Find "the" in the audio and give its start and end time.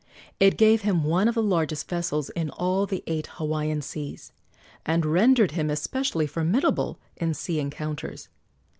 1.35-1.43, 2.87-3.03